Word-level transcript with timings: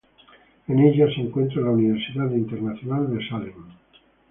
En 0.67 0.79
ella 0.79 1.05
se 1.13 1.21
encuentra 1.21 1.61
la 1.61 1.69
Universidad 1.69 2.31
Internacional 2.31 3.15
de 3.15 3.27
Salem. 3.29 3.53